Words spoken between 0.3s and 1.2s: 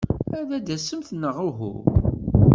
Ad d-tasemt